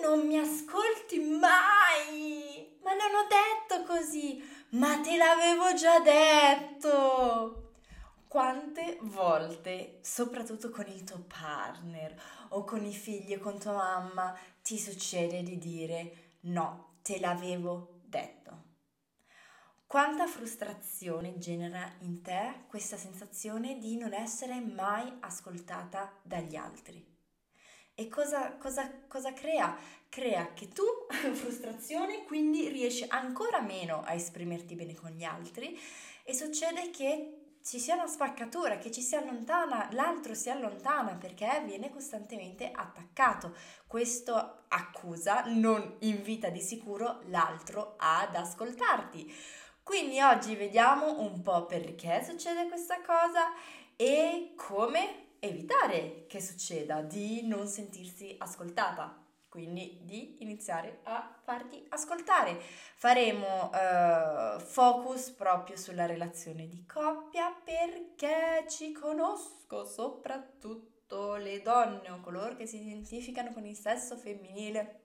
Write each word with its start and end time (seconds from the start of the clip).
non 0.00 0.26
mi 0.26 0.38
ascolti 0.38 1.18
mai! 1.18 2.78
Ma 2.82 2.92
non 2.94 3.14
ho 3.14 3.26
detto 3.28 3.84
così! 3.84 4.42
Ma 4.70 4.98
te 5.00 5.16
l'avevo 5.16 5.74
già 5.74 6.00
detto! 6.00 7.72
Quante 8.26 8.98
volte, 9.02 9.98
soprattutto 10.02 10.70
con 10.70 10.86
il 10.86 11.02
tuo 11.02 11.24
partner 11.26 12.14
o 12.50 12.64
con 12.64 12.84
i 12.84 12.92
figli 12.92 13.34
o 13.34 13.40
con 13.40 13.58
tua 13.58 13.72
mamma, 13.72 14.36
ti 14.62 14.78
succede 14.78 15.42
di 15.42 15.58
dire 15.58 16.36
no, 16.42 16.98
te 17.02 17.18
l'avevo 17.18 18.00
detto? 18.04 18.68
Quanta 19.86 20.28
frustrazione 20.28 21.38
genera 21.38 21.92
in 22.02 22.22
te 22.22 22.66
questa 22.68 22.96
sensazione 22.96 23.78
di 23.78 23.96
non 23.96 24.12
essere 24.12 24.60
mai 24.60 25.12
ascoltata 25.18 26.12
dagli 26.22 26.54
altri? 26.54 27.04
E 28.00 28.08
cosa, 28.08 28.56
cosa, 28.56 28.90
cosa 29.08 29.34
crea? 29.34 29.76
Crea 30.08 30.54
che 30.54 30.68
tu 30.68 30.82
frustrazione, 31.34 32.24
quindi 32.24 32.66
riesci 32.70 33.04
ancora 33.06 33.60
meno 33.60 34.02
a 34.06 34.14
esprimerti 34.14 34.74
bene 34.74 34.94
con 34.94 35.10
gli 35.10 35.22
altri 35.22 35.78
e 36.22 36.32
succede 36.32 36.88
che 36.88 37.58
ci 37.62 37.78
sia 37.78 37.96
una 37.96 38.06
spaccatura, 38.06 38.78
che 38.78 38.90
ci 38.90 39.02
si 39.02 39.16
allontana, 39.16 39.90
l'altro 39.92 40.32
si 40.32 40.48
allontana 40.48 41.16
perché 41.16 41.62
viene 41.66 41.90
costantemente 41.90 42.70
attaccato. 42.72 43.54
Questo 43.86 44.62
accusa, 44.68 45.42
non 45.48 45.96
invita 45.98 46.48
di 46.48 46.62
sicuro 46.62 47.20
l'altro 47.26 47.96
ad 47.98 48.34
ascoltarti. 48.34 49.30
Quindi 49.82 50.22
oggi 50.22 50.56
vediamo 50.56 51.20
un 51.20 51.42
po' 51.42 51.66
perché 51.66 52.24
succede 52.24 52.66
questa 52.66 53.02
cosa 53.02 53.52
e 53.94 54.54
come 54.56 55.28
evitare 55.40 56.26
che 56.28 56.40
succeda, 56.40 57.00
di 57.02 57.46
non 57.46 57.66
sentirsi 57.66 58.34
ascoltata. 58.38 59.16
Quindi 59.48 59.98
di 60.04 60.36
iniziare 60.42 61.00
a 61.02 61.40
farti 61.42 61.84
ascoltare. 61.88 62.60
Faremo 62.94 63.70
uh, 63.70 64.60
focus 64.60 65.30
proprio 65.30 65.76
sulla 65.76 66.06
relazione 66.06 66.68
di 66.68 66.86
coppia 66.86 67.52
perché 67.64 68.64
ci 68.68 68.92
conosco 68.92 69.84
soprattutto 69.84 71.34
le 71.34 71.62
donne 71.62 72.10
o 72.10 72.20
coloro 72.20 72.54
che 72.54 72.66
si 72.66 72.80
identificano 72.80 73.52
con 73.52 73.66
il 73.66 73.74
sesso 73.74 74.16
femminile 74.16 75.00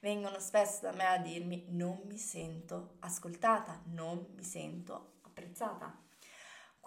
vengono 0.00 0.38
spesso 0.38 0.82
da 0.82 0.92
me 0.92 1.06
a 1.06 1.18
dirmi 1.18 1.66
non 1.70 2.00
mi 2.04 2.18
sento 2.18 2.96
ascoltata, 3.00 3.82
non 3.86 4.26
mi 4.34 4.44
sento 4.44 5.18
apprezzata. 5.22 6.07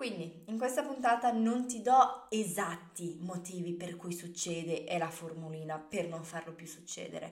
Quindi 0.02 0.46
in 0.48 0.58
questa 0.58 0.82
puntata 0.82 1.32
non 1.32 1.68
ti 1.68 1.84
do 1.84 2.26
esatti 2.30 3.20
motivi 3.22 3.74
per 3.74 3.98
cui 3.98 4.14
succede 4.14 4.84
è 4.84 4.98
la 4.98 5.12
formulina 5.12 5.78
per 5.78 6.08
non 6.08 6.24
farlo 6.24 6.54
più 6.54 6.66
succedere, 6.66 7.32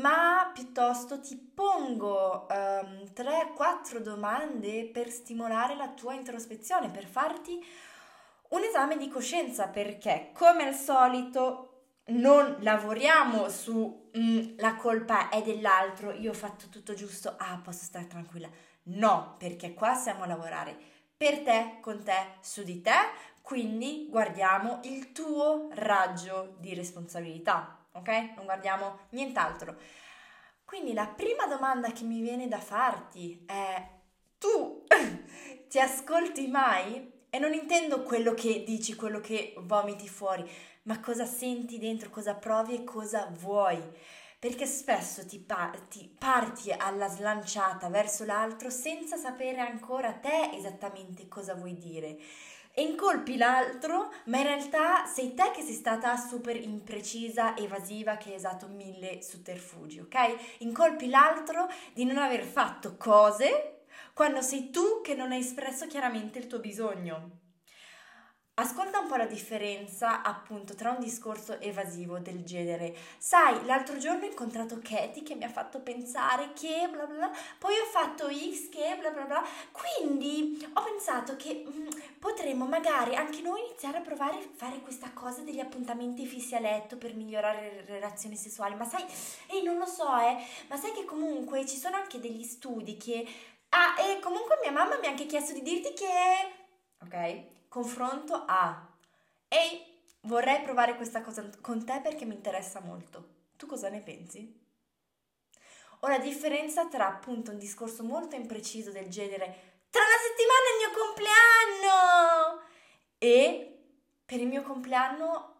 ma 0.00 0.50
piuttosto 0.52 1.20
ti 1.20 1.36
pongo 1.36 2.48
um, 2.50 2.56
ehm, 2.56 3.12
3-4 3.14 3.98
domande 3.98 4.86
per 4.86 5.08
stimolare 5.08 5.76
la 5.76 5.86
tua 5.90 6.14
introspezione, 6.14 6.90
per 6.90 7.06
farti 7.06 7.64
un 8.48 8.64
esame 8.64 8.96
di 8.96 9.06
coscienza 9.06 9.68
perché 9.68 10.30
come 10.34 10.66
al 10.66 10.74
solito 10.74 11.92
non 12.06 12.56
lavoriamo 12.58 13.48
su 13.48 14.10
mm, 14.18 14.56
la 14.56 14.74
colpa 14.74 15.28
è 15.28 15.42
dell'altro, 15.42 16.10
io 16.10 16.30
ho 16.30 16.34
fatto 16.34 16.68
tutto 16.68 16.94
giusto, 16.94 17.36
ah 17.38 17.60
posso 17.62 17.84
stare 17.84 18.08
tranquilla. 18.08 18.50
No, 18.86 19.36
perché 19.38 19.74
qua 19.74 19.94
siamo 19.94 20.24
a 20.24 20.26
lavorare 20.26 20.93
per 21.16 21.42
te, 21.42 21.78
con 21.80 22.02
te, 22.02 22.36
su 22.40 22.62
di 22.62 22.80
te, 22.80 22.92
quindi 23.40 24.06
guardiamo 24.08 24.80
il 24.84 25.12
tuo 25.12 25.68
raggio 25.72 26.56
di 26.58 26.74
responsabilità, 26.74 27.86
ok? 27.92 28.08
Non 28.36 28.44
guardiamo 28.44 29.00
nient'altro. 29.10 29.76
Quindi 30.64 30.92
la 30.92 31.06
prima 31.06 31.46
domanda 31.46 31.92
che 31.92 32.04
mi 32.04 32.20
viene 32.20 32.48
da 32.48 32.58
farti 32.58 33.44
è 33.46 33.86
tu 34.38 34.84
ti 35.68 35.78
ascolti 35.78 36.48
mai? 36.48 37.12
E 37.28 37.38
non 37.38 37.52
intendo 37.52 38.02
quello 38.02 38.32
che 38.32 38.62
dici, 38.64 38.94
quello 38.94 39.20
che 39.20 39.54
vomiti 39.58 40.08
fuori, 40.08 40.48
ma 40.82 41.00
cosa 41.00 41.26
senti 41.26 41.78
dentro, 41.78 42.10
cosa 42.10 42.34
provi 42.34 42.74
e 42.76 42.84
cosa 42.84 43.28
vuoi. 43.38 43.78
Perché 44.44 44.66
spesso 44.66 45.24
ti, 45.24 45.38
pa- 45.38 45.72
ti 45.88 46.06
parti 46.18 46.70
alla 46.70 47.08
slanciata 47.08 47.88
verso 47.88 48.26
l'altro 48.26 48.68
senza 48.68 49.16
sapere 49.16 49.60
ancora 49.60 50.12
te 50.12 50.50
esattamente 50.52 51.28
cosa 51.28 51.54
vuoi 51.54 51.78
dire 51.78 52.18
e 52.70 52.82
incolpi 52.82 53.38
l'altro, 53.38 54.12
ma 54.26 54.36
in 54.36 54.44
realtà 54.44 55.06
sei 55.06 55.32
te 55.32 55.50
che 55.54 55.62
sei 55.62 55.72
stata 55.72 56.14
super 56.18 56.60
imprecisa, 56.60 57.56
evasiva, 57.56 58.18
che 58.18 58.32
hai 58.32 58.36
usato 58.36 58.66
mille 58.68 59.22
sotterfugi, 59.22 60.00
ok? 60.00 60.58
Incolpi 60.58 61.08
l'altro 61.08 61.66
di 61.94 62.04
non 62.04 62.18
aver 62.18 62.44
fatto 62.44 62.98
cose 62.98 63.84
quando 64.12 64.42
sei 64.42 64.68
tu 64.68 65.00
che 65.02 65.14
non 65.14 65.32
hai 65.32 65.40
espresso 65.40 65.86
chiaramente 65.86 66.38
il 66.38 66.48
tuo 66.48 66.58
bisogno. 66.58 67.43
Ascolta 68.56 69.00
un 69.00 69.08
po' 69.08 69.16
la 69.16 69.26
differenza 69.26 70.22
appunto 70.22 70.76
tra 70.76 70.92
un 70.92 71.00
discorso 71.00 71.58
evasivo 71.58 72.20
del 72.20 72.44
genere. 72.44 72.94
Sai, 73.18 73.64
l'altro 73.64 73.98
giorno 73.98 74.22
ho 74.22 74.28
incontrato 74.28 74.78
Katie 74.80 75.24
che 75.24 75.34
mi 75.34 75.42
ha 75.42 75.48
fatto 75.48 75.80
pensare 75.80 76.52
che 76.52 76.88
bla 76.88 77.04
bla, 77.04 77.32
poi 77.58 77.74
ho 77.76 77.84
fatto 77.86 78.28
X 78.28 78.68
che 78.68 78.96
bla 79.00 79.10
bla 79.10 79.24
bla, 79.24 79.44
quindi 79.72 80.64
ho 80.72 80.82
pensato 80.84 81.34
che 81.34 81.64
mh, 81.66 81.80
mm, 81.80 81.88
potremmo 82.20 82.64
magari 82.64 83.16
anche 83.16 83.40
noi 83.42 83.58
iniziare 83.58 83.98
a 83.98 84.02
provare 84.02 84.36
a 84.36 84.48
fare 84.54 84.78
questa 84.82 85.10
cosa 85.12 85.40
degli 85.40 85.58
appuntamenti 85.58 86.24
fissi 86.24 86.54
a 86.54 86.60
letto 86.60 86.96
per 86.96 87.16
migliorare 87.16 87.60
le 87.60 87.84
relazioni 87.86 88.36
sessuali. 88.36 88.76
Ma 88.76 88.84
sai, 88.84 89.04
ehi, 89.48 89.64
non 89.64 89.78
lo 89.78 89.86
so, 89.86 90.06
eh, 90.18 90.36
ma 90.68 90.76
sai 90.76 90.92
che 90.92 91.04
comunque 91.04 91.66
ci 91.66 91.76
sono 91.76 91.96
anche 91.96 92.20
degli 92.20 92.44
studi 92.44 92.96
che... 92.98 93.26
Ah, 93.70 94.00
e 94.00 94.20
comunque 94.20 94.60
mia 94.62 94.70
mamma 94.70 94.96
mi 94.98 95.06
ha 95.06 95.10
anche 95.10 95.26
chiesto 95.26 95.52
di 95.52 95.62
dirti 95.62 95.92
che... 95.92 96.62
Ok? 97.04 97.52
confronto 97.74 98.44
a 98.46 98.86
ehi, 99.48 99.84
vorrei 100.20 100.62
provare 100.62 100.94
questa 100.94 101.22
cosa 101.22 101.44
con 101.60 101.84
te 101.84 102.00
perché 102.00 102.24
mi 102.24 102.34
interessa 102.34 102.78
molto. 102.78 103.30
Tu 103.56 103.66
cosa 103.66 103.88
ne 103.88 104.00
pensi? 104.00 104.62
O 106.00 106.06
la 106.06 106.20
differenza 106.20 106.86
tra 106.86 107.08
appunto 107.08 107.50
un 107.50 107.58
discorso 107.58 108.04
molto 108.04 108.36
impreciso 108.36 108.92
del 108.92 109.08
genere 109.08 109.72
tra 109.90 110.02
una 110.02 110.20
settimana 110.22 110.62
è 110.68 110.72
il 110.72 110.80
mio 110.84 110.92
compleanno 111.88 112.62
e 113.18 113.78
per 114.24 114.38
il 114.38 114.46
mio 114.46 114.62
compleanno 114.62 115.56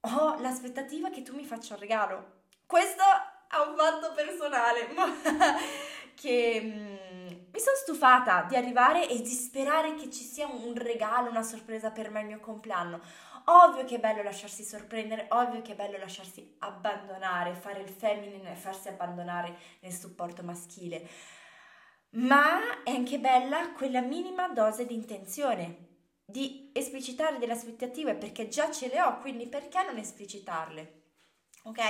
ho 0.00 0.40
l'aspettativa 0.40 1.10
che 1.10 1.22
tu 1.22 1.32
mi 1.36 1.44
faccia 1.44 1.74
un 1.74 1.80
regalo. 1.80 2.42
Questo 2.66 3.02
è 3.48 3.56
un 3.68 3.76
fatto 3.76 4.12
personale, 4.14 4.88
ma 4.94 5.14
che 6.16 6.60
mm, 6.60 7.01
sono 7.62 7.76
stufata 7.76 8.42
di 8.42 8.56
arrivare 8.56 9.08
e 9.08 9.20
di 9.20 9.30
sperare 9.30 9.94
che 9.94 10.10
ci 10.10 10.24
sia 10.24 10.48
un 10.48 10.74
regalo, 10.74 11.30
una 11.30 11.44
sorpresa 11.44 11.90
per 11.90 12.10
me 12.10 12.20
il 12.20 12.26
mio 12.26 12.40
compleanno. 12.40 13.00
Ovvio 13.44 13.84
che 13.84 13.96
è 13.96 14.00
bello 14.00 14.22
lasciarsi 14.22 14.64
sorprendere, 14.64 15.26
ovvio 15.30 15.62
che 15.62 15.72
è 15.72 15.76
bello 15.76 15.96
lasciarsi 15.96 16.56
abbandonare, 16.58 17.54
fare 17.54 17.80
il 17.80 17.88
femminile 17.88 18.52
e 18.52 18.56
farsi 18.56 18.88
abbandonare 18.88 19.56
nel 19.80 19.92
supporto 19.92 20.42
maschile. 20.42 21.08
Ma 22.10 22.82
è 22.82 22.90
anche 22.90 23.18
bella 23.18 23.70
quella 23.70 24.00
minima 24.00 24.48
dose 24.48 24.84
di 24.84 24.94
intenzione, 24.94 25.90
di 26.24 26.70
esplicitare 26.72 27.38
delle 27.38 27.52
aspettative 27.52 28.14
perché 28.14 28.48
già 28.48 28.70
ce 28.70 28.88
le 28.88 29.00
ho, 29.00 29.18
quindi 29.18 29.46
perché 29.46 29.84
non 29.84 29.98
esplicitarle? 29.98 31.02
Ok? 31.64 31.80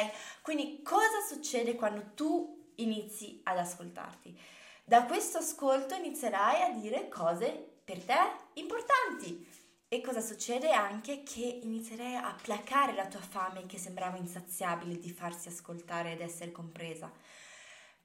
Quindi 0.43 0.83
cosa 0.83 1.21
succede 1.27 1.75
quando 1.75 2.13
tu 2.15 2.73
inizi 2.77 3.41
ad 3.45 3.59
ascoltarti? 3.59 4.61
Da 4.85 5.05
questo 5.05 5.39
ascolto 5.39 5.95
inizierai 5.95 6.63
a 6.63 6.71
dire 6.71 7.09
cose 7.09 7.81
per 7.85 8.03
te 8.03 8.19
importanti. 8.55 9.49
E 9.89 10.01
cosa 10.01 10.21
succede 10.21 10.73
anche? 10.73 11.23
Che 11.23 11.61
inizierai 11.63 12.17
a 12.17 12.35
placare 12.41 12.93
la 12.95 13.07
tua 13.07 13.21
fame 13.21 13.67
che 13.67 13.79
sembrava 13.79 14.17
insaziabile 14.17 14.99
di 14.99 15.11
farsi 15.11 15.49
ascoltare 15.49 16.13
ed 16.13 16.21
essere 16.21 16.51
compresa. 16.51 17.11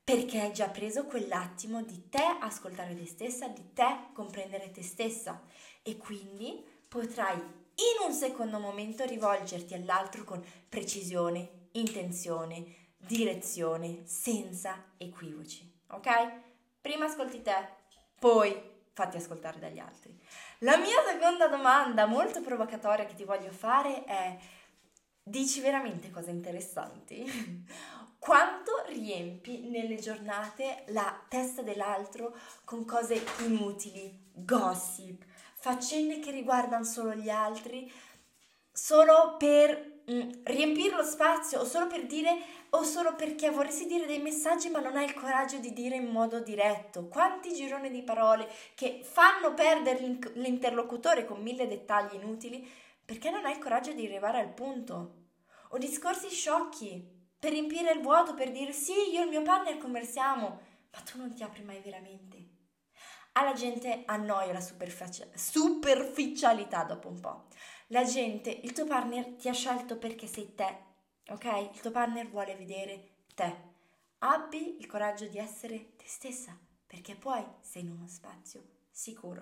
Perché 0.04 0.40
hai 0.40 0.54
già 0.54 0.70
preso 0.70 1.06
quell'attimo 1.06 1.82
di 1.82 2.10
te 2.10 2.24
ascoltare 2.42 2.96
te 2.96 3.08
stessa, 3.08 3.48
di 3.48 3.74
te 3.74 4.10
comprendere 4.14 4.72
te 4.72 4.84
stessa. 4.84 5.42
E 5.82 5.98
quindi 5.98 6.64
potrai 6.88 7.38
in 7.38 8.06
un 8.06 8.14
secondo 8.14 8.60
momento 8.60 9.04
rivolgerti 9.04 9.74
all'altro 9.74 10.24
con 10.24 10.46
precisione, 10.70 11.70
intenzione, 11.72 12.94
direzione, 12.98 14.04
senza 14.06 14.94
equivoci. 14.98 15.82
Ok? 15.90 16.47
Prima 16.88 17.04
ascolti 17.04 17.42
te, 17.42 17.68
poi 18.18 18.58
fatti 18.94 19.18
ascoltare 19.18 19.60
dagli 19.60 19.78
altri. 19.78 20.18
La 20.60 20.78
mia 20.78 21.04
seconda 21.06 21.50
domanda, 21.50 22.06
molto 22.06 22.40
provocatoria, 22.40 23.06
che 23.06 23.14
ti 23.14 23.26
voglio 23.26 23.52
fare 23.52 24.06
è: 24.06 24.38
dici 25.22 25.60
veramente 25.60 26.10
cose 26.12 26.30
interessanti? 26.30 27.66
Quanto 28.18 28.86
riempi 28.88 29.68
nelle 29.68 29.98
giornate 29.98 30.86
la 30.88 31.26
testa 31.28 31.62
dell'altro 31.62 32.34
con 32.64 32.86
cose 32.86 33.22
inutili, 33.40 34.32
gossip, 34.34 35.26
faccende 35.56 36.20
che 36.20 36.32
riguardano 36.32 36.86
solo 36.86 37.16
gli 37.16 37.30
altri? 37.30 37.92
Solo 38.78 39.36
per 39.38 40.04
mm, 40.12 40.30
riempire 40.44 40.96
lo 40.96 41.04
spazio 41.04 41.62
o 41.62 41.66
solo 41.66 41.88
per 41.88 42.06
dire 42.06 42.38
o 42.70 42.84
solo 42.84 43.16
perché 43.16 43.50
vorresti 43.50 43.88
dire 43.88 44.06
dei 44.06 44.22
messaggi 44.22 44.70
ma 44.70 44.80
non 44.80 44.96
hai 44.96 45.06
il 45.06 45.16
coraggio 45.16 45.58
di 45.58 45.74
dire 45.74 45.96
in 45.96 46.12
modo 46.12 46.42
diretto. 46.42 47.08
Quanti 47.08 47.56
gironi 47.56 47.90
di 47.90 48.04
parole 48.04 48.48
che 48.76 49.02
fanno 49.04 49.56
perdere 49.56 50.20
l'interlocutore 50.36 51.26
con 51.26 51.42
mille 51.42 51.68
dettagli 51.68 52.14
inutili 52.16 52.70
perché 53.04 53.32
non 53.32 53.46
hai 53.46 53.54
il 53.54 53.60
coraggio 53.60 53.94
di 53.94 54.06
arrivare 54.06 54.40
al 54.40 54.54
punto. 54.54 55.24
O 55.70 55.80
discorsi 55.80 56.30
sciocchi 56.30 57.16
per 57.40 57.52
riempire 57.52 57.94
il 57.94 58.02
vuoto, 58.02 58.36
per 58.36 58.52
dire 58.52 58.74
sì, 58.74 58.94
io 59.12 59.22
e 59.22 59.24
il 59.24 59.30
mio 59.30 59.42
partner 59.42 59.80
conversiamo, 59.80 60.60
ma 60.92 61.00
tu 61.00 61.18
non 61.18 61.34
ti 61.34 61.42
apri 61.42 61.64
mai 61.64 61.82
veramente. 61.82 62.46
Alla 63.34 63.54
gente 63.54 64.04
annoia 64.06 64.54
la 64.54 64.62
superficialità 64.62 66.84
dopo 66.84 67.08
un 67.08 67.20
po'. 67.20 67.48
La 67.92 68.04
gente, 68.04 68.50
il 68.50 68.74
tuo 68.74 68.84
partner 68.84 69.36
ti 69.36 69.48
ha 69.48 69.54
scelto 69.54 69.98
perché 69.98 70.28
sei 70.28 70.54
te, 70.54 70.78
ok? 71.30 71.70
Il 71.74 71.80
tuo 71.80 71.92
partner 71.92 72.28
vuole 72.28 72.54
vedere 72.56 73.12
te. 73.34 73.56
Abbi 74.20 74.76
il 74.80 74.88
coraggio 74.88 75.26
di 75.28 75.38
essere 75.38 75.96
te 75.96 76.04
stessa, 76.06 76.58
perché 76.86 77.16
poi 77.16 77.42
sei 77.62 77.84
in 77.84 77.92
uno 77.92 78.08
spazio 78.10 78.62
sicuro. 78.92 79.42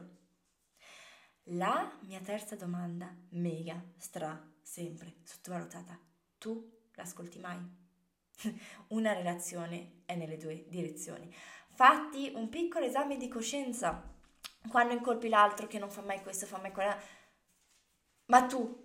La 1.45 1.97
mia 2.01 2.19
terza 2.19 2.55
domanda, 2.55 3.11
mega, 3.29 3.83
stra, 3.97 4.39
sempre 4.61 5.15
sottovalutata. 5.23 5.99
Tu 6.37 6.71
l'ascolti 6.93 7.39
mai? 7.39 7.57
Una 8.89 9.13
relazione 9.13 10.01
è 10.05 10.13
nelle 10.13 10.37
due 10.37 10.65
direzioni. 10.67 11.33
Fatti 11.73 12.31
un 12.35 12.49
piccolo 12.49 12.85
esame 12.85 13.17
di 13.17 13.27
coscienza 13.27 14.13
quando 14.67 14.93
incolpi 14.93 15.29
l'altro 15.29 15.67
che 15.67 15.79
non 15.79 15.89
fa 15.89 16.01
mai 16.01 16.21
questo, 16.21 16.45
fa 16.45 16.59
mai 16.59 16.71
quella. 16.71 16.97
Ma 18.27 18.45
tu 18.45 18.83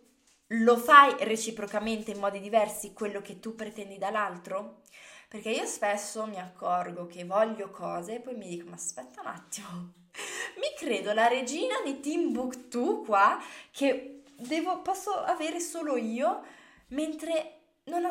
lo 0.49 0.77
fai 0.77 1.15
reciprocamente 1.21 2.11
in 2.11 2.19
modi 2.19 2.41
diversi 2.41 2.93
quello 2.93 3.21
che 3.21 3.41
tu 3.41 3.55
pretendi 3.55 3.99
dall'altro? 3.99 4.83
Perché 5.29 5.51
io 5.51 5.67
spesso 5.67 6.27
mi 6.27 6.41
accorgo 6.41 7.07
che 7.07 7.25
voglio 7.25 7.71
cose 7.71 8.17
e 8.17 8.21
poi 8.21 8.35
mi 8.35 8.49
dico, 8.49 8.69
ma 8.69 8.75
aspetta 8.75 9.21
un 9.21 9.29
attimo, 9.29 9.93
mi 10.59 10.75
credo 10.77 11.13
la 11.13 11.29
regina 11.29 11.77
di 11.85 12.01
Timbuktu 12.01 13.05
qua 13.05 13.41
che 13.71 14.23
devo, 14.37 14.83
posso 14.83 15.13
avere 15.13 15.61
solo 15.61 15.97
io 15.97 16.43
mentre 16.89 17.61
non 17.85 18.05
ho 18.05 18.11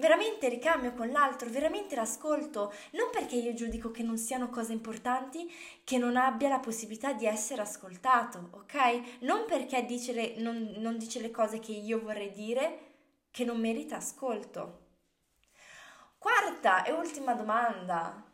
veramente 0.00 0.48
ricambio 0.48 0.92
con 0.94 1.08
l'altro, 1.10 1.48
veramente 1.48 1.94
l'ascolto, 1.94 2.72
non 2.92 3.10
perché 3.12 3.36
io 3.36 3.54
giudico 3.54 3.92
che 3.92 4.02
non 4.02 4.18
siano 4.18 4.48
cose 4.48 4.72
importanti, 4.72 5.48
che 5.84 5.98
non 5.98 6.16
abbia 6.16 6.48
la 6.48 6.58
possibilità 6.58 7.12
di 7.12 7.26
essere 7.26 7.62
ascoltato, 7.62 8.48
ok? 8.52 9.20
Non 9.20 9.44
perché 9.46 9.84
dice 9.84 10.12
le, 10.12 10.34
non, 10.38 10.74
non 10.78 10.98
dice 10.98 11.20
le 11.20 11.30
cose 11.30 11.60
che 11.60 11.72
io 11.72 12.00
vorrei 12.00 12.32
dire, 12.32 12.78
che 13.30 13.44
non 13.44 13.60
merita 13.60 13.96
ascolto. 13.96 14.88
Quarta 16.18 16.82
e 16.82 16.90
ultima 16.90 17.34
domanda. 17.34 18.24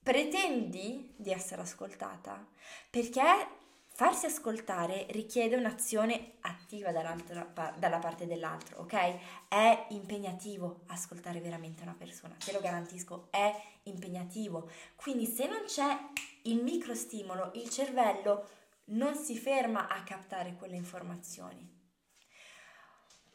Pretendi 0.00 1.12
di 1.16 1.30
essere 1.30 1.62
ascoltata? 1.62 2.46
Perché 2.88 3.56
Farsi 3.98 4.26
ascoltare 4.26 5.06
richiede 5.10 5.56
un'azione 5.56 6.34
attiva 6.42 6.92
dalla 6.92 7.98
parte 7.98 8.28
dell'altro, 8.28 8.82
ok? 8.82 9.48
È 9.48 9.86
impegnativo 9.88 10.82
ascoltare 10.86 11.40
veramente 11.40 11.82
una 11.82 11.96
persona, 11.98 12.36
te 12.38 12.52
lo 12.52 12.60
garantisco, 12.60 13.26
è 13.30 13.52
impegnativo. 13.82 14.70
Quindi 14.94 15.26
se 15.26 15.48
non 15.48 15.64
c'è 15.66 15.98
il 16.42 16.62
microstimolo, 16.62 17.50
il 17.54 17.68
cervello 17.70 18.48
non 18.90 19.16
si 19.16 19.36
ferma 19.36 19.88
a 19.88 20.04
captare 20.04 20.54
quelle 20.54 20.76
informazioni. 20.76 21.77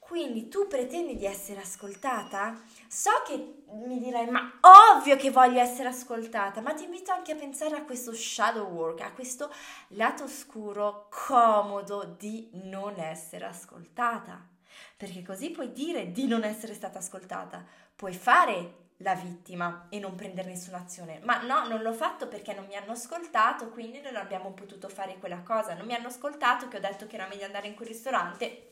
Quindi 0.05 0.49
tu 0.49 0.67
pretendi 0.67 1.15
di 1.15 1.25
essere 1.25 1.61
ascoltata? 1.61 2.61
So 2.87 3.09
che 3.25 3.63
mi 3.71 3.99
dirai, 3.99 4.29
ma 4.29 4.59
ovvio 4.93 5.15
che 5.15 5.31
voglio 5.31 5.59
essere 5.59 5.87
ascoltata, 5.87 6.61
ma 6.61 6.73
ti 6.73 6.83
invito 6.83 7.11
anche 7.11 7.31
a 7.31 7.35
pensare 7.35 7.77
a 7.77 7.83
questo 7.83 8.13
shadow 8.13 8.67
work, 8.67 8.99
a 8.99 9.13
questo 9.13 9.51
lato 9.89 10.25
oscuro, 10.25 11.07
comodo 11.09 12.15
di 12.17 12.49
non 12.65 12.99
essere 12.99 13.45
ascoltata. 13.45 14.45
Perché 14.97 15.23
così 15.23 15.51
puoi 15.51 15.71
dire 15.71 16.11
di 16.11 16.27
non 16.27 16.43
essere 16.43 16.73
stata 16.73 16.99
ascoltata, 16.99 17.65
puoi 17.95 18.13
fare 18.13 18.82
la 18.97 19.15
vittima 19.15 19.87
e 19.89 19.99
non 19.99 20.15
prendere 20.15 20.49
nessuna 20.49 20.77
azione. 20.77 21.19
Ma 21.23 21.41
no, 21.41 21.67
non 21.67 21.81
l'ho 21.81 21.93
fatto 21.93 22.27
perché 22.27 22.53
non 22.53 22.65
mi 22.65 22.75
hanno 22.75 22.93
ascoltato, 22.93 23.69
quindi 23.69 24.01
non 24.01 24.15
abbiamo 24.15 24.51
potuto 24.51 24.89
fare 24.89 25.17
quella 25.17 25.41
cosa. 25.41 25.73
Non 25.73 25.85
mi 25.85 25.93
hanno 25.93 26.07
ascoltato 26.07 26.67
che 26.67 26.77
ho 26.77 26.81
detto 26.81 27.07
che 27.07 27.15
era 27.15 27.27
meglio 27.27 27.45
andare 27.45 27.67
in 27.67 27.75
quel 27.75 27.87
ristorante 27.87 28.67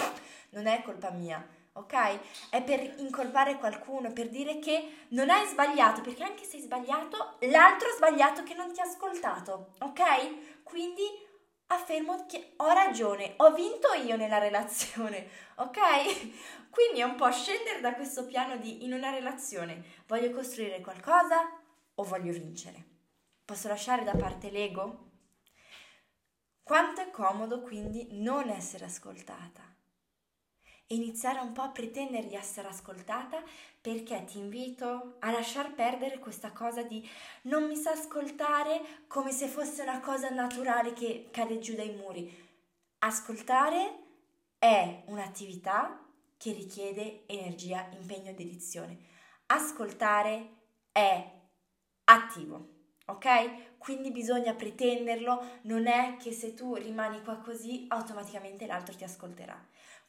non 0.52 0.68
è 0.68 0.82
colpa 0.82 1.12
mia, 1.12 1.46
ok? 1.74 2.50
È 2.50 2.62
per 2.64 2.96
incolpare 2.98 3.58
qualcuno, 3.58 4.12
per 4.12 4.30
dire 4.30 4.60
che 4.60 5.06
non 5.10 5.30
hai 5.30 5.48
sbagliato, 5.48 6.02
perché 6.02 6.24
anche 6.24 6.46
se 6.46 6.58
hai 6.58 6.64
sbagliato, 6.64 7.38
l'altro 7.42 7.90
ha 7.90 7.96
sbagliato 7.96 8.44
che 8.44 8.54
non 8.54 8.72
ti 8.72 8.80
ha 8.82 8.86
ascoltato, 8.86 9.74
ok? 9.80 10.64
Quindi 10.64 11.04
affermo 11.74 12.26
che 12.26 12.54
ho 12.58 12.72
ragione, 12.72 13.34
ho 13.38 13.54
vinto 13.54 13.94
io 13.94 14.16
nella 14.16 14.38
relazione, 14.38 15.28
ok? 15.56 16.70
Quindi 16.70 17.00
è 17.00 17.04
un 17.04 17.16
po' 17.16 17.32
scendere 17.32 17.82
da 17.82 17.94
questo 17.94 18.26
piano 18.26 18.58
di 18.58 18.84
in 18.84 18.94
una 18.94 19.10
relazione 19.10 19.84
voglio 20.08 20.32
costruire 20.32 20.82
qualcosa 20.82 21.60
o 21.96 22.04
voglio 22.04 22.32
vincere? 22.32 22.86
Posso 23.44 23.68
lasciare 23.68 24.04
da 24.04 24.16
parte 24.16 24.50
l'ego? 24.50 25.10
Quanto 26.64 27.02
è 27.02 27.10
comodo 27.10 27.62
quindi 27.62 28.08
non 28.12 28.50
essere 28.50 28.86
ascoltata? 28.86 29.62
Iniziare 30.94 31.40
un 31.40 31.52
po' 31.52 31.62
a 31.62 31.70
pretendere 31.70 32.28
di 32.28 32.36
essere 32.36 32.68
ascoltata 32.68 33.42
perché 33.80 34.24
ti 34.26 34.38
invito 34.38 35.16
a 35.20 35.32
lasciar 35.32 35.74
perdere 35.74 36.20
questa 36.20 36.52
cosa 36.52 36.84
di 36.84 37.08
non 37.44 37.68
mi 37.68 37.76
sa 37.76 37.92
ascoltare 37.92 38.82
come 39.08 39.32
se 39.32 39.48
fosse 39.48 39.82
una 39.82 40.00
cosa 40.00 40.30
naturale 40.30 40.94
che 40.94 41.30
cade 41.32 41.60
giù 41.60 41.76
dai 41.76 41.96
muri. 41.96 42.50
Ascoltare 43.00 44.00
è 44.60 45.04
un'attività 45.08 46.00
che 46.38 46.54
richiede 46.54 47.24
energia, 47.26 47.88
impegno 48.00 48.30
e 48.30 48.34
dedizione. 48.34 48.98
Ascoltare 49.48 50.50
è 50.92 51.40
attivo, 52.06 52.68
ok? 53.06 53.78
Quindi 53.78 54.12
bisogna 54.12 54.54
pretenderlo, 54.54 55.60
non 55.64 55.88
è 55.88 56.18
che 56.18 56.32
se 56.32 56.54
tu 56.54 56.76
rimani 56.76 57.24
qua 57.24 57.38
così 57.38 57.86
automaticamente 57.90 58.68
l'altro 58.68 58.96
ti 58.96 59.04
ascolterà. 59.04 59.60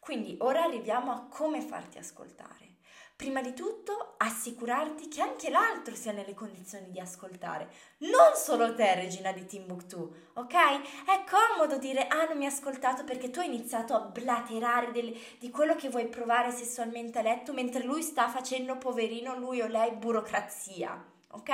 Quindi 0.03 0.37
ora 0.41 0.65
arriviamo 0.65 1.13
a 1.13 1.29
come 1.29 1.61
farti 1.61 1.97
ascoltare. 1.97 2.79
Prima 3.15 3.41
di 3.41 3.55
tutto 3.55 4.15
assicurarti 4.17 5.07
che 5.07 5.23
anche 5.23 5.49
l'altro 5.49 5.95
sia 5.95 6.11
nelle 6.11 6.35
condizioni 6.35 6.91
di 6.91 6.99
ascoltare, 6.99 7.71
non 7.99 8.35
solo 8.35 8.75
te, 8.75 8.97
regina 8.97 9.31
di 9.31 9.47
Timbuktu, 9.47 10.13
ok? 10.33 10.55
È 10.55 11.23
comodo 11.31 11.79
dire 11.79 12.09
ah 12.09 12.25
non 12.25 12.37
mi 12.37 12.47
ha 12.47 12.49
ascoltato 12.49 13.05
perché 13.05 13.31
tu 13.31 13.39
hai 13.39 13.47
iniziato 13.47 13.95
a 13.95 14.01
blaterare 14.01 14.91
del, 14.91 15.17
di 15.39 15.51
quello 15.51 15.77
che 15.77 15.89
vuoi 15.89 16.09
provare 16.09 16.51
sessualmente 16.51 17.21
a 17.21 17.23
letto 17.23 17.53
mentre 17.53 17.85
lui 17.85 18.03
sta 18.03 18.29
facendo 18.29 18.79
poverino 18.79 19.39
lui 19.39 19.61
o 19.61 19.69
lei 19.69 19.93
burocrazia, 19.93 21.01
ok? 21.31 21.51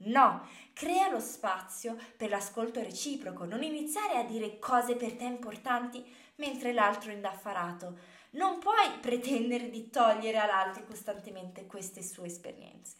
No, 0.00 0.46
crea 0.74 1.08
lo 1.08 1.20
spazio 1.20 1.96
per 2.18 2.28
l'ascolto 2.28 2.82
reciproco, 2.82 3.46
non 3.46 3.62
iniziare 3.62 4.18
a 4.18 4.24
dire 4.24 4.58
cose 4.58 4.94
per 4.94 5.14
te 5.14 5.24
importanti 5.24 6.04
mentre 6.38 6.72
l'altro 6.72 7.10
è 7.10 7.14
indaffarato. 7.14 7.98
Non 8.30 8.58
puoi 8.58 8.98
pretendere 9.00 9.70
di 9.70 9.90
togliere 9.90 10.38
all'altro 10.38 10.84
costantemente 10.84 11.66
queste 11.66 12.02
sue 12.02 12.26
esperienze. 12.26 12.96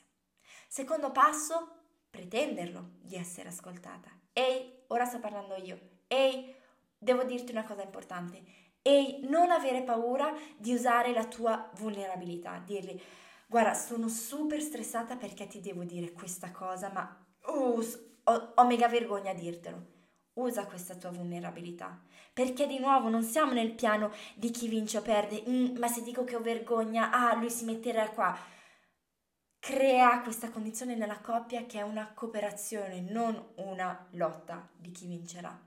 Secondo 0.69 1.11
passo, 1.11 1.77
pretenderlo 2.11 2.93
di 3.01 3.17
essere 3.17 3.49
ascoltata. 3.49 4.11
Ehi, 4.33 4.85
ora 4.89 5.05
sto 5.05 5.19
parlando 5.19 5.57
io. 5.57 5.79
Ehi, 6.07 6.55
devo 6.97 7.25
dirti 7.25 7.53
una 7.53 7.65
cosa 7.65 7.83
importante. 7.83 8.43
Ehi, 8.83 9.27
non 9.29 9.51
avere 9.51 9.83
paura 9.83 10.33
di 10.57 10.73
usare 10.73 11.13
la 11.13 11.27
tua 11.27 11.71
vulnerabilità, 11.75 12.63
dirgli 12.65 13.01
guarda, 13.49 13.75
sono 13.75 14.09
super 14.09 14.61
stressata 14.61 15.17
perché 15.17 15.47
ti 15.47 15.61
devo 15.61 15.83
dire 15.83 16.13
questa 16.13 16.51
cosa, 16.51 16.91
ma 16.91 17.27
uh, 17.47 17.83
ho, 18.25 18.53
ho 18.55 18.67
mega 18.67 18.89
vergogna 18.89 19.31
a 19.31 19.35
dirtelo. 19.35 19.97
Usa 20.39 20.67
questa 20.67 20.95
tua 20.95 21.11
vulnerabilità, 21.11 22.01
perché 22.33 22.67
di 22.67 22.79
nuovo 22.79 23.09
non 23.09 23.23
siamo 23.23 23.53
nel 23.53 23.73
piano 23.73 24.13
di 24.35 24.51
chi 24.51 24.69
vince 24.69 24.99
o 24.99 25.03
perde, 25.03 25.43
mm, 25.49 25.77
ma 25.79 25.89
se 25.89 26.03
dico 26.03 26.25
che 26.25 26.37
ho 26.37 26.41
vergogna, 26.41 27.11
ah, 27.11 27.35
lui 27.35 27.51
si 27.51 27.65
metterà 27.65 28.09
qua. 28.11 28.37
Crea 29.59 30.21
questa 30.21 30.51
condizione 30.51 30.95
nella 30.95 31.19
coppia 31.21 31.67
che 31.67 31.79
è 31.79 31.83
una 31.83 32.13
cooperazione, 32.15 33.01
non 33.01 33.53
una 33.57 34.07
lotta 34.13 34.69
di 34.77 34.93
chi 34.93 35.07
vincerà. 35.07 35.67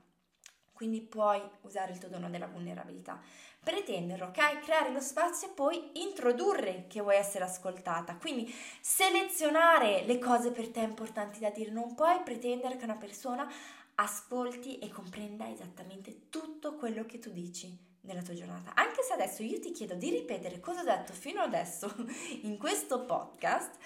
Quindi 0.72 1.02
puoi 1.02 1.40
usare 1.62 1.92
il 1.92 1.98
tuo 1.98 2.08
dono 2.08 2.30
della 2.30 2.46
vulnerabilità 2.46 3.20
pretenderlo, 3.62 4.26
ok? 4.26 4.60
Creare 4.60 4.90
lo 4.90 5.00
spazio 5.00 5.48
e 5.48 5.52
poi 5.52 5.90
introdurre 5.94 6.86
che 6.88 7.00
vuoi 7.00 7.16
essere 7.16 7.44
ascoltata. 7.44 8.16
Quindi 8.16 8.52
selezionare 8.80 10.04
le 10.04 10.18
cose 10.18 10.50
per 10.50 10.68
te 10.68 10.80
importanti 10.80 11.38
da 11.38 11.50
dire. 11.50 11.70
Non 11.70 11.94
puoi 11.94 12.20
pretendere 12.24 12.76
che 12.76 12.84
una 12.84 12.96
persona 12.96 13.48
ascolti 13.96 14.78
e 14.78 14.88
comprenda 14.88 15.48
esattamente 15.48 16.28
tutto 16.28 16.76
quello 16.76 17.04
che 17.06 17.18
tu 17.18 17.30
dici. 17.30 17.90
nella 18.04 18.22
tua 18.22 18.34
giornata. 18.34 18.72
Anche 18.74 19.02
se 19.02 19.12
adesso 19.12 19.44
io 19.44 19.60
ti 19.60 19.70
chiedo 19.70 19.94
di 19.94 20.10
ripetere 20.10 20.58
cosa 20.58 20.80
ho 20.80 20.84
detto 20.84 21.12
fino 21.12 21.40
adesso 21.40 21.94
in 22.42 22.58
questo 22.58 23.04
podcast, 23.04 23.76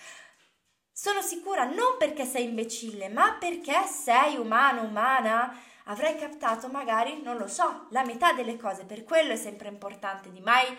sono 0.91 1.21
sicura 1.21 1.65
non 1.65 1.97
perché 1.99 2.25
sei 2.25 2.45
imbecille, 2.45 3.11
ma 3.11 3.35
perché 3.35 3.85
sei 3.85 4.37
umano, 4.37 4.85
umana. 4.85 5.55
Avrai 5.85 6.17
captato 6.17 6.69
magari, 6.69 7.21
non 7.23 7.37
lo 7.37 7.47
so, 7.47 7.89
la 7.91 8.05
metà 8.05 8.33
delle 8.33 8.57
cose. 8.57 8.85
Per 8.85 9.05
quello 9.05 9.33
è 9.33 9.37
sempre 9.37 9.69
importante 9.69 10.31
di 10.31 10.41
mai 10.41 10.75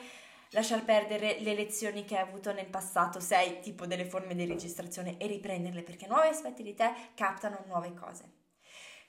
lasciar 0.52 0.84
perdere 0.84 1.40
le 1.42 1.54
lezioni 1.54 2.04
che 2.06 2.18
hai 2.18 2.24
avuto 2.24 2.52
nel 2.52 2.66
passato, 2.66 3.20
se 3.20 3.36
hai 3.36 3.60
tipo 3.60 3.86
delle 3.86 4.06
forme 4.06 4.34
di 4.34 4.46
registrazione 4.46 5.18
e 5.18 5.28
riprenderle 5.28 5.84
perché 5.84 6.08
nuovi 6.08 6.30
aspetti 6.30 6.64
di 6.64 6.74
te 6.74 6.92
captano 7.14 7.64
nuove 7.68 7.94
cose. 7.94 8.37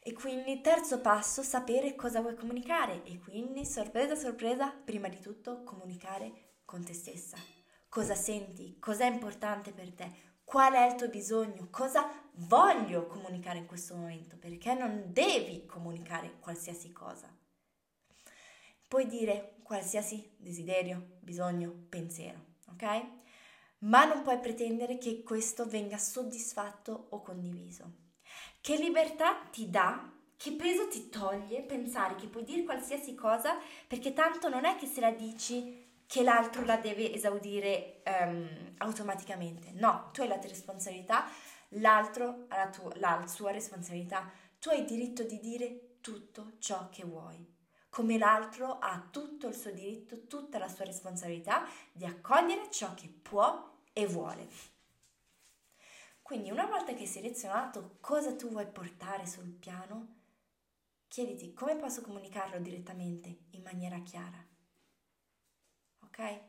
E 0.09 0.15
quindi 0.15 0.62
terzo 0.62 1.03
passo, 1.03 1.43
sapere 1.43 1.95
cosa 1.95 2.23
vuoi 2.23 2.35
comunicare 2.35 3.03
e 3.05 3.19
quindi 3.19 3.67
sorpresa 3.67 4.15
sorpresa, 4.15 4.71
prima 4.71 5.07
di 5.09 5.21
tutto 5.21 5.62
comunicare 5.65 6.61
con 6.65 6.83
te 6.83 6.95
stessa. 6.95 7.37
Cosa 7.91 8.15
senti? 8.15 8.79
Cosa 8.79 9.05
è 9.05 9.11
importante 9.11 9.71
per 9.71 9.93
te? 9.93 10.11
Qual 10.45 10.73
è 10.73 10.87
il 10.87 10.95
tuo 10.95 11.11
bisogno? 11.11 11.69
Cosa 11.71 12.09
voglio 12.37 13.07
comunicare 13.07 13.59
in 13.59 13.67
questo 13.67 13.97
momento? 13.97 14.38
Perché 14.38 14.73
non 14.73 15.12
devi 15.12 15.67
comunicare 15.67 16.38
qualsiasi 16.41 16.91
cosa. 16.91 17.29
Puoi 18.88 19.07
dire 19.07 19.59
qualsiasi 19.62 20.37
desiderio, 20.38 21.19
bisogno, 21.21 21.85
pensiero, 21.87 22.55
ok? 22.71 23.07
Ma 23.81 24.07
non 24.07 24.23
puoi 24.23 24.41
pretendere 24.41 24.97
che 24.97 25.23
questo 25.23 25.67
venga 25.67 25.99
soddisfatto 25.99 27.09
o 27.11 27.21
condiviso. 27.21 28.07
Che 28.61 28.76
libertà 28.76 29.35
ti 29.50 29.71
dà, 29.71 30.11
che 30.37 30.52
peso 30.52 30.88
ti 30.88 31.09
toglie 31.09 31.62
pensare 31.62 32.14
che 32.14 32.26
puoi 32.26 32.45
dire 32.45 32.62
qualsiasi 32.62 33.14
cosa 33.14 33.59
perché 33.87 34.12
tanto 34.12 34.49
non 34.49 34.64
è 34.64 34.76
che 34.76 34.87
se 34.87 35.00
la 35.00 35.11
dici 35.11 35.87
che 36.07 36.23
l'altro 36.23 36.64
la 36.64 36.76
deve 36.76 37.12
esaudire 37.12 38.02
um, 38.07 38.75
automaticamente. 38.78 39.73
No, 39.73 40.11
tu 40.12 40.23
hai 40.23 40.28
la 40.28 40.38
tua 40.38 40.49
responsabilità, 40.49 41.26
l'altro 41.71 42.47
ha 42.49 42.57
la, 42.57 42.68
tua, 42.71 42.92
la 42.97 43.26
sua 43.26 43.50
responsabilità. 43.50 44.30
Tu 44.59 44.71
hai 44.71 44.80
il 44.80 44.87
diritto 44.87 45.23
di 45.25 45.38
dire 45.40 45.99
tutto 46.00 46.52
ciò 46.59 46.88
che 46.88 47.04
vuoi 47.04 47.57
come 47.99 48.18
l'altro 48.18 48.78
ha 48.78 49.09
tutto 49.11 49.49
il 49.49 49.54
suo 49.54 49.73
diritto, 49.73 50.26
tutta 50.26 50.59
la 50.59 50.68
sua 50.68 50.85
responsabilità 50.85 51.66
di 51.90 52.04
accogliere 52.04 52.71
ciò 52.71 52.95
che 52.95 53.09
può 53.09 53.76
e 53.92 54.07
vuole. 54.07 54.49
Quindi 56.28 56.50
una 56.50 56.66
volta 56.66 56.92
che 56.92 57.00
hai 57.00 57.06
selezionato 57.06 57.97
cosa 58.02 58.37
tu 58.37 58.50
vuoi 58.50 58.66
portare 58.66 59.26
sul 59.26 59.49
piano, 59.49 60.16
chiediti 61.08 61.54
come 61.54 61.75
posso 61.76 62.02
comunicarlo 62.02 62.58
direttamente 62.58 63.44
in 63.52 63.62
maniera 63.62 63.99
chiara. 64.00 64.37
Ok? 66.04 66.40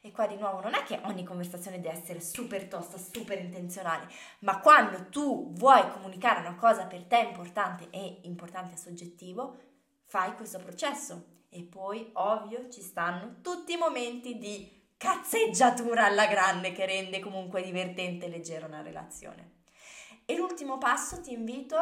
E 0.00 0.10
qua 0.10 0.26
di 0.26 0.36
nuovo 0.36 0.62
non 0.62 0.72
è 0.72 0.84
che 0.84 1.02
ogni 1.04 1.22
conversazione 1.22 1.82
deve 1.82 1.98
essere 1.98 2.22
super 2.22 2.66
tosta, 2.66 2.96
super 2.96 3.38
intenzionale, 3.38 4.08
ma 4.38 4.58
quando 4.58 5.10
tu 5.10 5.52
vuoi 5.52 5.86
comunicare 5.90 6.40
una 6.40 6.56
cosa 6.56 6.86
per 6.86 7.04
te 7.04 7.18
importante 7.18 7.90
e 7.90 8.20
importante 8.22 8.72
a 8.72 8.78
soggettivo, 8.78 9.58
fai 10.04 10.34
questo 10.34 10.60
processo. 10.60 11.42
E 11.50 11.62
poi, 11.62 12.08
ovvio, 12.14 12.70
ci 12.70 12.80
stanno 12.80 13.42
tutti 13.42 13.74
i 13.74 13.76
momenti 13.76 14.38
di 14.38 14.75
cazzeggiatura 14.96 16.04
alla 16.04 16.26
grande 16.26 16.72
che 16.72 16.86
rende 16.86 17.20
comunque 17.20 17.62
divertente 17.62 18.26
e 18.26 18.28
leggera 18.28 18.66
una 18.66 18.82
relazione. 18.82 19.64
E 20.24 20.36
l'ultimo 20.36 20.78
passo 20.78 21.20
ti 21.20 21.32
invito 21.32 21.76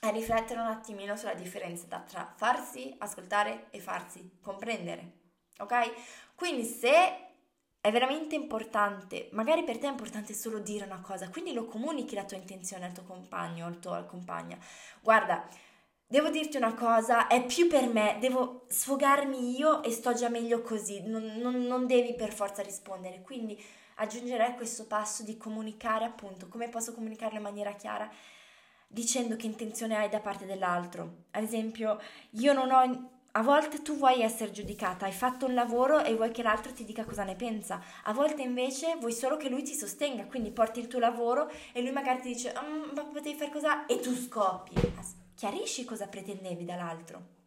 a 0.00 0.08
riflettere 0.08 0.60
un 0.60 0.66
attimino 0.66 1.16
sulla 1.16 1.34
differenza 1.34 1.86
tra 2.00 2.32
farsi 2.36 2.94
ascoltare 2.98 3.66
e 3.70 3.80
farsi 3.80 4.38
comprendere. 4.40 5.18
Ok? 5.58 6.34
Quindi 6.34 6.64
se 6.64 7.28
è 7.80 7.90
veramente 7.90 8.34
importante, 8.34 9.28
magari 9.32 9.62
per 9.64 9.78
te 9.78 9.86
è 9.86 9.90
importante 9.90 10.34
solo 10.34 10.58
dire 10.58 10.84
una 10.84 11.00
cosa, 11.00 11.28
quindi 11.28 11.52
lo 11.52 11.66
comunichi 11.66 12.14
la 12.14 12.24
tua 12.24 12.36
intenzione 12.36 12.86
al 12.86 12.92
tuo 12.92 13.04
compagno 13.04 13.64
o 13.64 13.68
al 13.68 13.78
tuo 13.78 14.04
compagna. 14.06 14.58
Guarda, 15.00 15.46
devo 16.10 16.28
dirti 16.28 16.56
una 16.56 16.74
cosa, 16.74 17.28
è 17.28 17.46
più 17.46 17.68
per 17.68 17.86
me, 17.86 18.16
devo 18.18 18.64
sfogarmi 18.66 19.56
io 19.56 19.80
e 19.84 19.92
sto 19.92 20.12
già 20.12 20.28
meglio 20.28 20.60
così, 20.60 21.02
non, 21.06 21.36
non, 21.36 21.62
non 21.62 21.86
devi 21.86 22.14
per 22.14 22.32
forza 22.32 22.62
rispondere, 22.62 23.20
quindi 23.22 23.56
aggiungerei 23.94 24.56
questo 24.56 24.86
passo 24.86 25.22
di 25.22 25.36
comunicare 25.36 26.04
appunto, 26.04 26.48
come 26.48 26.68
posso 26.68 26.94
comunicarlo 26.94 27.36
in 27.36 27.44
maniera 27.44 27.74
chiara, 27.74 28.10
dicendo 28.88 29.36
che 29.36 29.46
intenzione 29.46 29.94
hai 29.96 30.08
da 30.08 30.18
parte 30.18 30.46
dell'altro. 30.46 31.26
Ad 31.30 31.44
esempio, 31.44 32.00
io 32.30 32.52
non 32.52 32.72
ho... 32.72 33.10
A 33.32 33.42
volte 33.42 33.80
tu 33.80 33.96
vuoi 33.96 34.22
essere 34.22 34.50
giudicata, 34.50 35.04
hai 35.04 35.12
fatto 35.12 35.46
un 35.46 35.54
lavoro 35.54 36.02
e 36.02 36.16
vuoi 36.16 36.32
che 36.32 36.42
l'altro 36.42 36.72
ti 36.72 36.84
dica 36.84 37.04
cosa 37.04 37.22
ne 37.22 37.36
pensa. 37.36 37.80
A 38.02 38.12
volte 38.12 38.42
invece 38.42 38.96
vuoi 38.98 39.12
solo 39.12 39.36
che 39.36 39.48
lui 39.48 39.62
ti 39.62 39.74
sostenga, 39.74 40.24
quindi 40.24 40.50
porti 40.50 40.80
il 40.80 40.88
tuo 40.88 40.98
lavoro 40.98 41.48
e 41.72 41.80
lui 41.82 41.92
magari 41.92 42.20
ti 42.20 42.32
dice 42.32 42.52
mm, 42.52 42.96
ma 42.96 43.04
potevi 43.04 43.38
fare 43.38 43.52
cosa 43.52 43.86
e 43.86 44.00
tu 44.00 44.12
scoppi 44.12 45.28
chiarisci 45.40 45.86
cosa 45.86 46.06
pretendevi 46.06 46.66
dall'altro. 46.66 47.38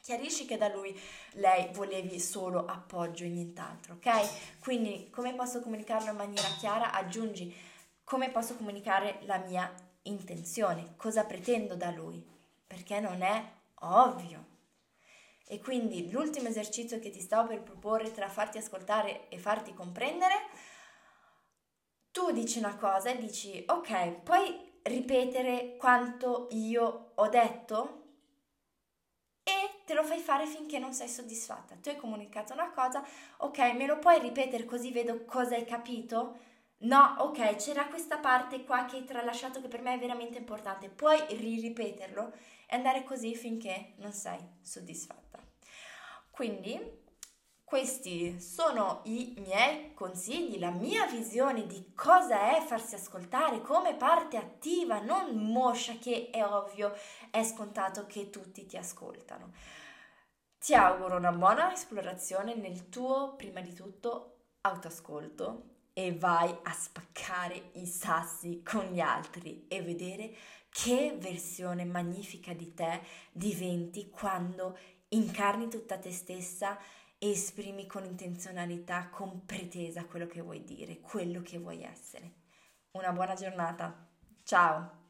Chiarisci 0.00 0.46
che 0.46 0.56
da 0.56 0.68
lui 0.68 0.98
lei 1.32 1.68
volevi 1.74 2.18
solo 2.18 2.64
appoggio 2.64 3.24
e 3.24 3.28
nient'altro, 3.28 3.96
ok? 3.96 4.58
Quindi 4.58 5.10
come 5.10 5.34
posso 5.34 5.60
comunicarlo 5.60 6.08
in 6.08 6.16
maniera 6.16 6.48
chiara? 6.58 6.94
Aggiungi 6.94 7.54
come 8.04 8.30
posso 8.30 8.56
comunicare 8.56 9.18
la 9.24 9.36
mia 9.36 9.70
intenzione, 10.04 10.94
cosa 10.96 11.26
pretendo 11.26 11.76
da 11.76 11.90
lui, 11.90 12.26
perché 12.66 13.00
non 13.00 13.20
è 13.20 13.44
ovvio. 13.80 14.46
E 15.46 15.60
quindi 15.60 16.10
l'ultimo 16.10 16.48
esercizio 16.48 16.98
che 17.00 17.10
ti 17.10 17.20
stavo 17.20 17.48
per 17.48 17.62
proporre 17.62 18.12
tra 18.12 18.30
farti 18.30 18.56
ascoltare 18.56 19.28
e 19.28 19.36
farti 19.36 19.74
comprendere, 19.74 20.36
tu 22.12 22.32
dici 22.32 22.56
una 22.56 22.76
cosa 22.76 23.10
e 23.10 23.18
dici 23.18 23.62
ok, 23.66 24.22
poi 24.22 24.71
ripetere 24.84 25.76
quanto 25.76 26.48
io 26.50 27.12
ho 27.14 27.28
detto 27.28 28.00
e 29.44 29.82
te 29.84 29.94
lo 29.94 30.04
fai 30.04 30.20
fare 30.20 30.46
finché 30.46 30.78
non 30.78 30.92
sei 30.92 31.08
soddisfatta. 31.08 31.76
Tu 31.76 31.88
hai 31.88 31.96
comunicato 31.96 32.52
una 32.52 32.70
cosa, 32.70 33.04
ok, 33.38 33.58
me 33.74 33.86
lo 33.86 33.98
puoi 33.98 34.20
ripetere 34.20 34.64
così 34.64 34.92
vedo 34.92 35.24
cosa 35.24 35.54
hai 35.54 35.64
capito? 35.64 36.50
No, 36.82 37.16
ok, 37.18 37.56
c'era 37.56 37.86
questa 37.86 38.18
parte 38.18 38.64
qua 38.64 38.84
che 38.86 38.96
hai 38.96 39.04
tralasciato 39.04 39.60
che 39.60 39.68
per 39.68 39.82
me 39.82 39.94
è 39.94 39.98
veramente 39.98 40.38
importante. 40.38 40.88
Puoi 40.88 41.20
ripeterlo 41.28 42.32
e 42.66 42.76
andare 42.76 43.04
così 43.04 43.36
finché 43.36 43.94
non 43.98 44.12
sei 44.12 44.38
soddisfatta. 44.60 45.38
Quindi 46.30 47.01
questi 47.72 48.38
sono 48.38 49.00
i 49.04 49.32
miei 49.38 49.94
consigli, 49.94 50.58
la 50.58 50.68
mia 50.68 51.06
visione 51.06 51.66
di 51.66 51.94
cosa 51.94 52.54
è 52.54 52.60
farsi 52.60 52.96
ascoltare 52.96 53.62
come 53.62 53.94
parte 53.94 54.36
attiva, 54.36 55.00
non 55.00 55.34
moscia 55.36 55.94
che 55.94 56.28
è 56.28 56.44
ovvio, 56.44 56.92
è 57.30 57.42
scontato 57.42 58.04
che 58.04 58.28
tutti 58.28 58.66
ti 58.66 58.76
ascoltano. 58.76 59.54
Ti 60.58 60.74
auguro 60.74 61.16
una 61.16 61.32
buona 61.32 61.72
esplorazione 61.72 62.54
nel 62.54 62.90
tuo, 62.90 63.36
prima 63.36 63.62
di 63.62 63.72
tutto, 63.72 64.48
autoascolto 64.60 65.70
e 65.94 66.14
vai 66.14 66.54
a 66.64 66.72
spaccare 66.72 67.70
i 67.76 67.86
sassi 67.86 68.62
con 68.62 68.84
gli 68.84 69.00
altri 69.00 69.64
e 69.68 69.80
vedere 69.80 70.34
che 70.68 71.16
versione 71.18 71.86
magnifica 71.86 72.52
di 72.52 72.74
te 72.74 73.00
diventi 73.32 74.10
quando 74.10 74.76
incarni 75.08 75.68
tutta 75.68 75.96
te 75.96 76.12
stessa 76.12 76.78
esprimi 77.30 77.86
con 77.86 78.04
intenzionalità, 78.04 79.08
con 79.08 79.44
pretesa 79.44 80.04
quello 80.06 80.26
che 80.26 80.40
vuoi 80.40 80.64
dire, 80.64 81.00
quello 81.00 81.40
che 81.40 81.58
vuoi 81.58 81.82
essere. 81.84 82.32
Una 82.92 83.12
buona 83.12 83.34
giornata. 83.34 84.08
Ciao! 84.42 85.01